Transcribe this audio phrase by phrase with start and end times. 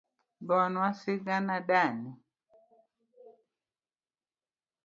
[0.47, 2.11] Gonwa sigana dani.